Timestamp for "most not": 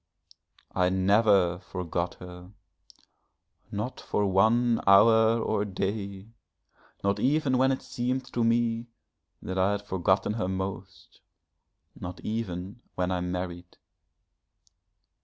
10.47-12.19